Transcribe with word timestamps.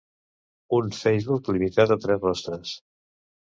Un 0.77 0.89
Facebook 1.01 1.53
limitat 1.53 1.95
a 1.97 2.01
tres 2.07 2.25
rostres. 2.27 2.75